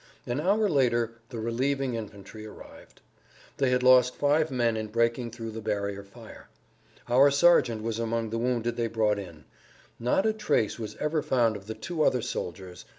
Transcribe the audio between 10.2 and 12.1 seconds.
a trace was ever found of the two